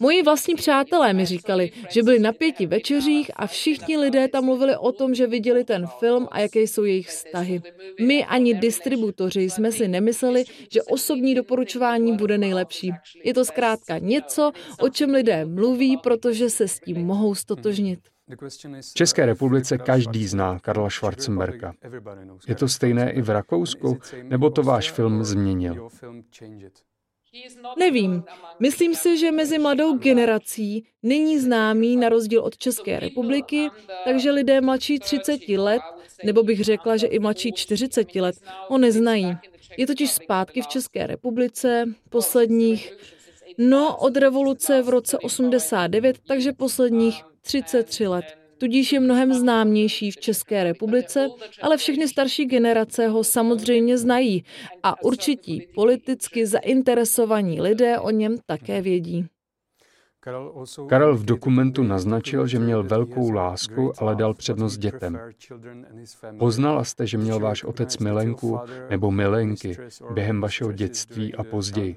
Moji 0.00 0.22
vlastní 0.22 0.54
přátelé 0.54 1.12
mi 1.12 1.26
říkali, 1.26 1.70
že 1.90 2.02
byli 2.02 2.18
na 2.18 2.32
pěti 2.32 2.66
večeřích 2.66 3.30
a 3.36 3.46
všichni 3.46 3.98
lidé 3.98 4.28
tam 4.28 4.44
mluvili 4.44 4.76
o 4.76 4.92
tom, 4.92 5.14
že 5.14 5.26
viděli 5.26 5.64
ten 5.64 5.86
film 5.98 6.28
a 6.30 6.40
jaké 6.40 6.60
jsou 6.60 6.84
jejich 6.84 7.08
vztahy. 7.08 7.62
My 8.00 8.24
ani 8.24 8.54
distributoři 8.54 9.42
jsme 9.42 9.72
si 9.72 9.88
nemysleli, 9.88 10.44
že 10.72 10.82
osobní 10.82 11.34
doporučování 11.34 12.16
bude 12.16 12.38
nejlepší. 12.38 12.90
Je 13.24 13.34
to 13.34 13.44
zkrátka 13.44 13.98
něco, 13.98 14.52
o 14.80 14.88
čem 14.88 15.10
lidé 15.10 15.44
mluví, 15.44 15.96
protože 15.96 16.50
se 16.50 16.68
s 16.68 16.80
tím 16.80 17.06
mohou 17.06 17.34
stotožnit. 17.34 18.00
V 18.80 18.94
České 18.94 19.26
republice 19.26 19.78
každý 19.78 20.26
zná 20.26 20.58
Karla 20.58 20.90
Schwarzenberga. 20.90 21.72
Je 22.48 22.54
to 22.54 22.68
stejné 22.68 23.12
i 23.12 23.22
v 23.22 23.30
Rakousku, 23.30 23.98
nebo 24.22 24.50
to 24.50 24.62
váš 24.62 24.90
film 24.90 25.24
změnil? 25.24 25.88
Nevím. 27.78 28.24
Myslím 28.58 28.94
si, 28.94 29.18
že 29.18 29.32
mezi 29.32 29.58
mladou 29.58 29.98
generací 29.98 30.86
není 31.02 31.38
známý 31.38 31.96
na 31.96 32.08
rozdíl 32.08 32.40
od 32.40 32.56
České 32.56 33.00
republiky, 33.00 33.68
takže 34.04 34.30
lidé 34.30 34.60
mladší 34.60 34.98
30 34.98 35.48
let, 35.48 35.82
nebo 36.24 36.42
bych 36.42 36.64
řekla, 36.64 36.96
že 36.96 37.06
i 37.06 37.18
mladší 37.18 37.52
40 37.52 38.14
let, 38.14 38.36
ho 38.68 38.78
neznají. 38.78 39.36
Je 39.76 39.86
totiž 39.86 40.12
zpátky 40.12 40.62
v 40.62 40.66
České 40.66 41.06
republice 41.06 41.84
posledních, 42.10 42.92
no 43.58 43.96
od 43.96 44.16
revoluce 44.16 44.82
v 44.82 44.88
roce 44.88 45.18
89, 45.18 46.18
takže 46.26 46.52
posledních 46.52 47.24
33 47.42 48.06
let 48.06 48.24
tudíž 48.62 48.92
je 48.92 49.00
mnohem 49.00 49.34
známější 49.34 50.10
v 50.10 50.16
České 50.16 50.64
republice, 50.64 51.28
ale 51.62 51.76
všechny 51.76 52.08
starší 52.08 52.44
generace 52.44 53.08
ho 53.08 53.24
samozřejmě 53.24 53.98
znají 53.98 54.44
a 54.82 55.02
určití 55.02 55.66
politicky 55.74 56.46
zainteresovaní 56.46 57.60
lidé 57.60 57.98
o 57.98 58.10
něm 58.10 58.36
také 58.46 58.82
vědí. 58.82 59.26
Karel 60.88 61.16
v 61.16 61.24
dokumentu 61.24 61.82
naznačil, 61.82 62.46
že 62.46 62.58
měl 62.58 62.82
velkou 62.82 63.30
lásku, 63.30 63.92
ale 63.98 64.14
dal 64.14 64.34
přednost 64.34 64.76
dětem. 64.76 65.18
Poznala 66.38 66.84
jste, 66.84 67.06
že 67.06 67.18
měl 67.18 67.40
váš 67.40 67.64
otec 67.64 67.98
milenku 67.98 68.58
nebo 68.90 69.10
milenky 69.10 69.76
během 70.14 70.40
vašeho 70.40 70.72
dětství 70.72 71.34
a 71.34 71.44
později. 71.44 71.96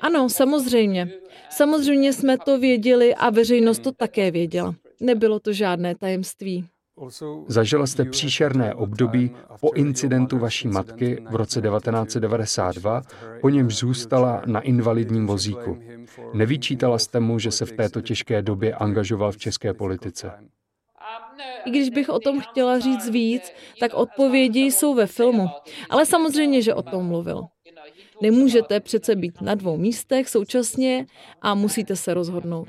Ano, 0.00 0.28
samozřejmě. 0.28 1.08
Samozřejmě 1.50 2.12
jsme 2.12 2.38
to 2.38 2.58
věděli 2.58 3.14
a 3.14 3.30
veřejnost 3.30 3.78
to 3.78 3.92
také 3.92 4.30
věděla. 4.30 4.74
Nebylo 5.00 5.40
to 5.40 5.52
žádné 5.52 5.94
tajemství. 5.94 6.64
Zažila 7.46 7.86
jste 7.86 8.04
příšerné 8.04 8.74
období 8.74 9.30
po 9.60 9.72
incidentu 9.74 10.38
vaší 10.38 10.68
matky 10.68 11.24
v 11.30 11.36
roce 11.36 11.60
1992, 11.60 13.02
po 13.40 13.48
němž 13.48 13.76
zůstala 13.76 14.42
na 14.46 14.60
invalidním 14.60 15.26
vozíku. 15.26 15.78
Nevyčítala 16.34 16.98
jste 16.98 17.20
mu, 17.20 17.38
že 17.38 17.50
se 17.50 17.66
v 17.66 17.72
této 17.72 18.00
těžké 18.00 18.42
době 18.42 18.74
angažoval 18.74 19.32
v 19.32 19.36
české 19.36 19.74
politice? 19.74 20.32
I 21.64 21.70
když 21.70 21.90
bych 21.90 22.08
o 22.08 22.18
tom 22.18 22.40
chtěla 22.40 22.78
říct 22.78 23.08
víc, 23.08 23.52
tak 23.80 23.94
odpovědi 23.94 24.60
jsou 24.60 24.94
ve 24.94 25.06
filmu. 25.06 25.48
Ale 25.90 26.06
samozřejmě, 26.06 26.62
že 26.62 26.74
o 26.74 26.82
tom 26.82 27.06
mluvil. 27.06 27.42
Nemůžete 28.22 28.80
přece 28.80 29.16
být 29.16 29.40
na 29.40 29.54
dvou 29.54 29.76
místech 29.76 30.28
současně 30.28 31.06
a 31.42 31.54
musíte 31.54 31.96
se 31.96 32.14
rozhodnout. 32.14 32.68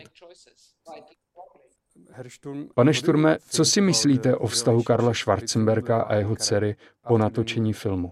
Pane 2.76 2.94
Šturme, 2.94 3.38
co 3.50 3.66
si 3.66 3.82
myslíte 3.82 4.36
o 4.36 4.48
vztahu 4.48 4.84
Karla 4.84 5.14
Schwarzenberga 5.14 6.02
a 6.02 6.16
jeho 6.16 6.36
dcery 6.36 6.76
po 7.08 7.18
natočení 7.18 7.74
filmu? 7.74 8.12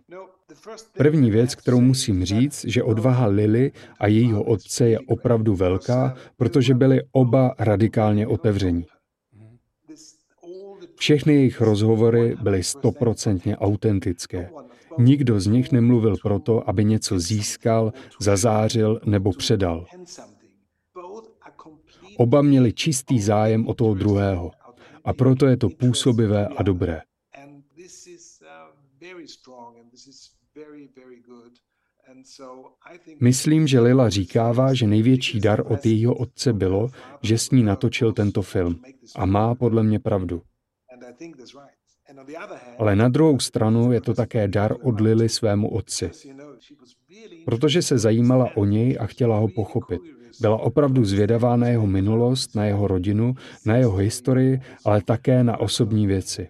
První 0.98 1.32
věc, 1.32 1.56
kterou 1.56 1.82
musím 1.82 2.25
říct, 2.25 2.65
že 2.65 2.84
odvaha 2.84 3.27
Lily 3.27 3.72
a 4.00 4.08
jejího 4.08 4.44
otce 4.44 4.89
je 4.89 5.00
opravdu 5.00 5.56
velká, 5.56 6.15
protože 6.38 6.74
byli 6.74 7.01
oba 7.12 7.56
radikálně 7.60 8.27
otevření. 8.27 8.86
Všechny 10.96 11.34
jejich 11.34 11.62
rozhovory 11.62 12.36
byly 12.41 12.63
stoprocentně 12.63 13.58
autentické. 13.58 14.50
Nikdo 15.00 15.39
z 15.39 15.48
nich 15.48 15.72
nemluvil 15.72 16.16
proto, 16.22 16.70
aby 16.70 16.86
něco 16.86 17.20
získal, 17.20 17.94
zazářil 18.22 19.01
nebo 19.06 19.32
předal. 19.32 19.86
Oba 22.18 22.42
měli 22.42 22.74
čistý 22.74 23.22
zájem 23.22 23.68
o 23.68 23.74
toho 23.74 23.94
druhého 23.94 24.51
a 25.04 25.13
proto 25.13 25.46
je 25.46 25.58
to 25.58 25.70
působivé 25.70 26.48
a 26.48 26.63
dobré. 26.63 27.01
Myslím, 33.22 33.68
že 33.68 33.80
Lila 33.80 34.10
říkává, 34.10 34.74
že 34.74 34.88
největší 34.88 35.39
dar 35.39 35.72
od 35.72 35.86
jejího 35.86 36.16
otce 36.16 36.54
bylo, 36.54 36.89
že 37.22 37.38
s 37.38 37.51
ní 37.51 37.63
natočil 37.63 38.13
tento 38.13 38.42
film. 38.42 38.82
A 39.16 39.25
má 39.25 39.56
podle 39.56 39.84
mě 39.84 40.00
pravdu. 40.00 40.42
Ale 42.78 42.96
na 42.96 43.10
druhou 43.10 43.40
stranu 43.40 43.92
je 43.92 44.02
to 44.02 44.14
také 44.14 44.48
dar 44.48 44.76
od 44.84 45.02
Lily 45.02 45.30
svému 45.30 45.70
otci. 45.70 46.12
Protože 47.46 47.82
se 47.82 47.98
zajímala 47.98 48.50
o 48.56 48.66
něj 48.66 48.98
a 49.00 49.06
chtěla 49.06 49.38
ho 49.38 49.48
pochopit. 49.48 50.02
Byla 50.42 50.58
opravdu 50.58 51.06
zvědavá 51.06 51.56
na 51.56 51.68
jeho 51.68 51.88
minulost, 51.88 52.56
na 52.56 52.66
jeho 52.66 52.88
rodinu, 52.88 53.36
na 53.66 53.76
jeho 53.76 53.96
historii, 53.96 54.62
ale 54.86 55.02
také 55.02 55.44
na 55.44 55.58
osobní 55.58 56.08
věci. 56.08 56.48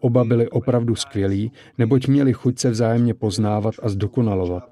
Oba 0.00 0.24
byli 0.24 0.48
opravdu 0.48 0.94
skvělí, 0.94 1.52
neboť 1.78 2.08
měli 2.08 2.32
chuť 2.32 2.58
se 2.58 2.70
vzájemně 2.70 3.14
poznávat 3.14 3.74
a 3.82 3.88
zdokonalovat, 3.88 4.70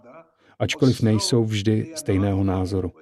ačkoliv 0.58 1.02
nejsou 1.02 1.44
vždy 1.44 1.92
stejného 1.94 2.44
názoru. 2.44 2.92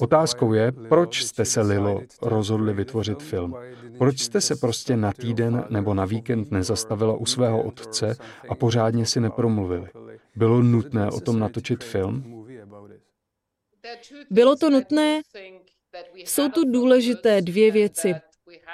Otázkou 0.00 0.52
je, 0.52 0.72
proč 0.72 1.24
jste 1.24 1.44
se, 1.44 1.60
Lilo, 1.60 2.00
rozhodli 2.22 2.72
vytvořit 2.72 3.22
film? 3.22 3.54
Proč 3.98 4.20
jste 4.20 4.40
se 4.40 4.56
prostě 4.56 4.96
na 4.96 5.12
týden 5.12 5.64
nebo 5.70 5.94
na 5.94 6.04
víkend 6.04 6.50
nezastavila 6.50 7.14
u 7.16 7.26
svého 7.26 7.62
otce 7.62 8.16
a 8.48 8.54
pořádně 8.54 9.06
si 9.06 9.20
nepromluvili? 9.20 9.88
Bylo 10.36 10.62
nutné 10.62 11.10
o 11.10 11.20
tom 11.20 11.38
natočit 11.38 11.84
film? 11.84 12.44
Bylo 14.30 14.56
to 14.56 14.70
nutné. 14.70 15.22
Jsou 16.14 16.48
tu 16.48 16.72
důležité 16.72 17.42
dvě 17.42 17.70
věci. 17.70 18.14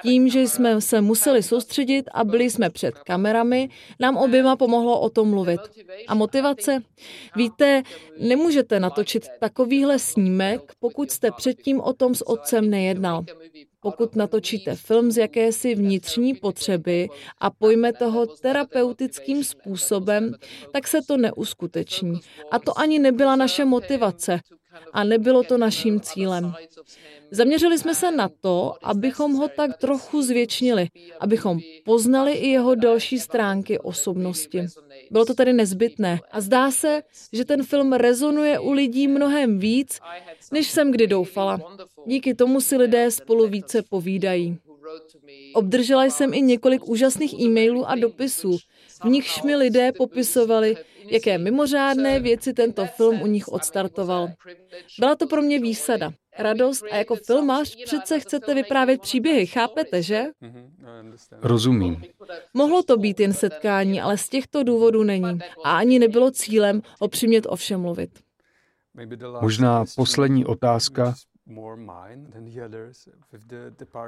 Tím, 0.02 0.28
že 0.28 0.40
jsme 0.40 0.80
se 0.80 1.00
museli 1.00 1.42
soustředit 1.42 2.08
a 2.14 2.24
byli 2.24 2.50
jsme 2.50 2.70
před 2.70 2.94
kamerami, 2.98 3.68
nám 4.00 4.16
oběma 4.16 4.56
pomohlo 4.56 5.00
o 5.00 5.10
tom 5.10 5.30
mluvit. 5.30 5.60
A 6.08 6.14
motivace? 6.14 6.82
Víte, 7.36 7.82
nemůžete 8.20 8.80
natočit 8.80 9.26
takovýhle 9.40 9.98
snímek, 9.98 10.72
pokud 10.80 11.10
jste 11.10 11.30
předtím 11.30 11.80
o 11.80 11.92
tom 11.92 12.14
s 12.14 12.28
otcem 12.28 12.70
nejednal. 12.70 13.24
Pokud 13.80 14.16
natočíte 14.16 14.74
film 14.76 15.10
z 15.10 15.16
jakési 15.16 15.74
vnitřní 15.74 16.34
potřeby 16.34 17.08
a 17.38 17.50
pojmete 17.50 18.04
ho 18.04 18.26
terapeutickým 18.26 19.44
způsobem, 19.44 20.34
tak 20.72 20.88
se 20.88 20.98
to 21.02 21.16
neuskuteční. 21.16 22.20
A 22.50 22.58
to 22.58 22.78
ani 22.78 22.98
nebyla 22.98 23.36
naše 23.36 23.64
motivace 23.64 24.40
a 24.92 25.04
nebylo 25.04 25.42
to 25.42 25.58
naším 25.58 26.00
cílem. 26.00 26.52
Zaměřili 27.30 27.78
jsme 27.78 27.94
se 27.94 28.10
na 28.10 28.28
to, 28.40 28.74
abychom 28.82 29.32
ho 29.32 29.48
tak 29.48 29.76
trochu 29.76 30.22
zvětšnili, 30.22 30.88
abychom 31.20 31.58
poznali 31.84 32.32
i 32.32 32.48
jeho 32.48 32.74
další 32.74 33.18
stránky 33.18 33.78
osobnosti. 33.78 34.66
Bylo 35.10 35.24
to 35.24 35.34
tedy 35.34 35.52
nezbytné 35.52 36.20
a 36.30 36.40
zdá 36.40 36.70
se, 36.70 37.02
že 37.32 37.44
ten 37.44 37.62
film 37.62 37.92
rezonuje 37.92 38.58
u 38.58 38.72
lidí 38.72 39.08
mnohem 39.08 39.58
víc, 39.58 40.00
než 40.52 40.70
jsem 40.70 40.92
kdy 40.92 41.06
doufala. 41.06 41.76
Díky 42.06 42.34
tomu 42.34 42.60
si 42.60 42.76
lidé 42.76 43.10
spolu 43.10 43.48
více 43.48 43.82
povídají. 43.82 44.58
Obdržela 45.54 46.04
jsem 46.04 46.34
i 46.34 46.42
několik 46.42 46.88
úžasných 46.88 47.40
e-mailů 47.40 47.86
a 47.86 47.94
dopisů, 47.94 48.58
v 49.04 49.04
nichž 49.04 49.42
mi 49.42 49.56
lidé 49.56 49.92
popisovali, 49.92 50.76
jaké 51.10 51.38
mimořádné 51.38 52.20
věci 52.20 52.52
tento 52.52 52.86
film 52.86 53.22
u 53.22 53.26
nich 53.26 53.48
odstartoval. 53.48 54.28
Byla 54.98 55.16
to 55.16 55.26
pro 55.26 55.42
mě 55.42 55.58
výsada, 55.60 56.12
radost 56.38 56.84
a 56.90 56.96
jako 56.96 57.16
filmář 57.16 57.76
přece 57.84 58.20
chcete 58.20 58.54
vyprávět 58.54 59.00
příběhy, 59.00 59.46
chápete, 59.46 60.02
že? 60.02 60.24
Rozumím. 61.42 62.02
Mohlo 62.54 62.82
to 62.82 62.96
být 62.96 63.20
jen 63.20 63.32
setkání, 63.32 64.00
ale 64.00 64.18
z 64.18 64.28
těchto 64.28 64.62
důvodů 64.62 65.02
není. 65.02 65.38
A 65.64 65.76
ani 65.76 65.98
nebylo 65.98 66.30
cílem 66.30 66.82
opřimět 66.98 67.46
o 67.48 67.56
všem 67.56 67.80
mluvit. 67.80 68.10
Možná 69.40 69.84
poslední 69.96 70.44
otázka. 70.44 71.14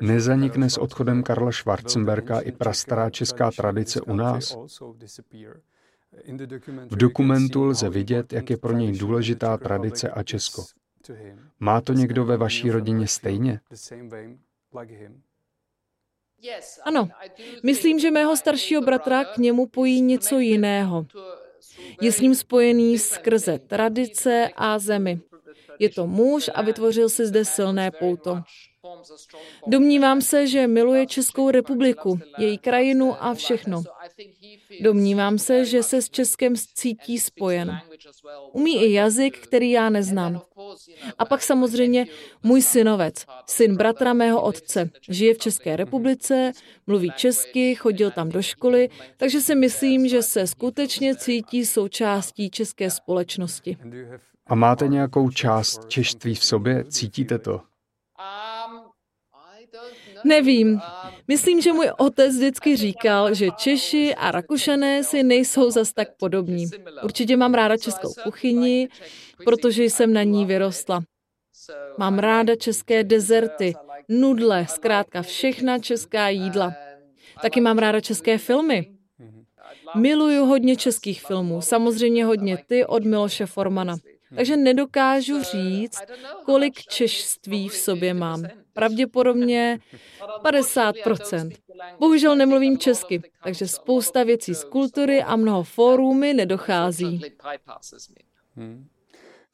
Nezanikne 0.00 0.70
s 0.70 0.78
odchodem 0.78 1.22
Karla 1.22 1.52
Schwarzenberga 1.52 2.40
i 2.40 2.52
prastará 2.52 3.10
česká 3.10 3.50
tradice 3.50 4.00
u 4.00 4.14
nás? 4.14 4.56
V 6.90 6.96
dokumentu 6.96 7.64
lze 7.64 7.90
vidět, 7.90 8.32
jak 8.32 8.50
je 8.50 8.56
pro 8.56 8.72
něj 8.72 8.98
důležitá 8.98 9.56
tradice 9.56 10.10
a 10.10 10.22
Česko. 10.22 10.64
Má 11.60 11.80
to 11.80 11.92
někdo 11.92 12.24
ve 12.24 12.36
vaší 12.36 12.70
rodině 12.70 13.06
stejně? 13.06 13.60
Ano, 16.84 17.08
myslím, 17.62 17.98
že 17.98 18.10
mého 18.10 18.36
staršího 18.36 18.82
bratra 18.82 19.24
k 19.24 19.38
němu 19.38 19.66
pojí 19.66 20.00
něco 20.00 20.38
jiného. 20.38 21.06
Je 22.00 22.12
s 22.12 22.20
ním 22.20 22.34
spojený 22.34 22.98
skrze 22.98 23.58
tradice 23.58 24.50
a 24.56 24.78
zemi. 24.78 25.20
Je 25.78 25.88
to 25.90 26.06
muž 26.06 26.50
a 26.54 26.62
vytvořil 26.62 27.08
si 27.08 27.26
zde 27.26 27.44
silné 27.44 27.90
pouto. 27.90 28.42
Domnívám 29.66 30.20
se, 30.20 30.46
že 30.46 30.66
miluje 30.66 31.06
Českou 31.06 31.50
republiku, 31.50 32.20
její 32.38 32.58
krajinu 32.58 33.24
a 33.24 33.34
všechno. 33.34 33.82
Domnívám 34.80 35.38
se, 35.38 35.64
že 35.64 35.82
se 35.82 36.02
s 36.02 36.10
Českem 36.10 36.54
cítí 36.74 37.18
spojen. 37.18 37.78
Umí 38.52 38.82
i 38.82 38.92
jazyk, 38.92 39.38
který 39.38 39.70
já 39.70 39.90
neznám. 39.90 40.42
A 41.18 41.24
pak 41.24 41.42
samozřejmě 41.42 42.06
můj 42.42 42.62
synovec, 42.62 43.26
syn 43.46 43.76
bratra 43.76 44.12
mého 44.12 44.42
otce. 44.42 44.90
Žije 45.08 45.34
v 45.34 45.38
České 45.38 45.76
republice, 45.76 46.52
mluví 46.86 47.12
česky, 47.16 47.74
chodil 47.74 48.10
tam 48.10 48.28
do 48.28 48.42
školy, 48.42 48.88
takže 49.16 49.40
si 49.40 49.54
myslím, 49.54 50.08
že 50.08 50.22
se 50.22 50.46
skutečně 50.46 51.16
cítí 51.16 51.66
součástí 51.66 52.50
české 52.50 52.90
společnosti. 52.90 53.76
A 54.46 54.54
máte 54.54 54.88
nějakou 54.88 55.30
část 55.30 55.88
češtví 55.88 56.34
v 56.34 56.44
sobě? 56.44 56.84
Cítíte 56.84 57.38
to? 57.38 57.71
Nevím. 60.24 60.80
Myslím, 61.28 61.60
že 61.60 61.72
můj 61.72 61.90
otec 61.98 62.36
vždycky 62.36 62.76
říkal, 62.76 63.34
že 63.34 63.48
Češi 63.56 64.14
a 64.14 64.30
Rakušané 64.30 65.04
si 65.04 65.22
nejsou 65.22 65.70
zas 65.70 65.92
tak 65.92 66.08
podobní. 66.16 66.66
Určitě 67.02 67.36
mám 67.36 67.54
ráda 67.54 67.76
českou 67.76 68.14
kuchyni, 68.24 68.88
protože 69.44 69.84
jsem 69.84 70.12
na 70.12 70.22
ní 70.22 70.46
vyrostla. 70.46 71.02
Mám 71.98 72.18
ráda 72.18 72.56
české 72.56 73.04
dezerty, 73.04 73.74
nudle, 74.08 74.66
zkrátka 74.68 75.22
všechna 75.22 75.78
česká 75.78 76.28
jídla. 76.28 76.72
Taky 77.42 77.60
mám 77.60 77.78
ráda 77.78 78.00
české 78.00 78.38
filmy. 78.38 78.92
Miluju 79.96 80.44
hodně 80.44 80.76
českých 80.76 81.22
filmů, 81.22 81.60
samozřejmě 81.60 82.24
hodně 82.24 82.58
ty 82.66 82.86
od 82.86 83.04
Miloše 83.04 83.46
Formana. 83.46 83.96
Takže 84.36 84.56
nedokážu 84.56 85.42
říct, 85.42 86.02
kolik 86.44 86.80
češství 86.82 87.68
v 87.68 87.74
sobě 87.74 88.14
mám. 88.14 88.44
Pravděpodobně 88.72 89.78
50%. 90.42 91.50
Bohužel 91.98 92.36
nemluvím 92.36 92.78
česky, 92.78 93.22
takže 93.44 93.68
spousta 93.68 94.22
věcí 94.22 94.54
z 94.54 94.64
kultury 94.64 95.22
a 95.22 95.36
mnoho 95.36 95.62
fórů 95.62 96.14
mi 96.14 96.34
nedochází. 96.34 97.22
Hmm. 98.56 98.88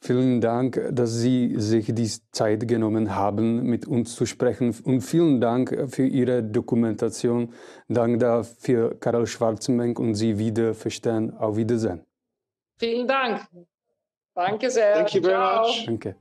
Vielen 0.00 0.40
Dank, 0.40 0.80
dass 0.92 1.10
Sie 1.10 1.60
sich 1.60 1.92
die 1.92 2.08
Zeit 2.30 2.68
genommen 2.68 3.16
haben, 3.16 3.64
mit 3.64 3.86
uns 3.86 4.14
zu 4.14 4.26
sprechen. 4.26 4.72
Und 4.84 5.00
vielen 5.00 5.40
Dank 5.40 5.76
für 5.88 6.06
Ihre 6.06 6.42
Dokumentation. 6.42 7.52
Dank 7.88 8.20
dafür, 8.20 8.96
Karel 9.00 9.26
Schwarzenberg 9.26 9.98
und 9.98 10.14
Sie 10.14 10.38
wieder 10.38 10.74
verstehen. 10.74 11.36
Auf 11.36 11.56
Wiedersehen. 11.56 12.00
Vielen 12.78 13.08
Dank. 13.08 13.40
Danke 14.34 14.70
sehr. 14.70 14.94
Thank 14.94 15.14
you 15.14 15.22
very 15.22 15.36
much. 15.36 15.86
Danke. 15.86 16.14